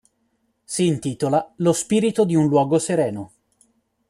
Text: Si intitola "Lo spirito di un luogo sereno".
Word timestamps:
Si 0.65 0.87
intitola 0.87 1.53
"Lo 1.57 1.73
spirito 1.73 2.25
di 2.25 2.33
un 2.35 2.47
luogo 2.47 2.79
sereno". 2.79 3.33